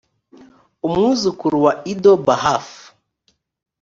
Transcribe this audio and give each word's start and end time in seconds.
umwuzukuru 0.87 1.57
wa 1.65 1.73
ido 1.93 2.13
bahaf 2.25 2.67